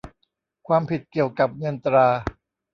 [0.67, 2.07] ความผิดเกี่ยวกับเงินตรา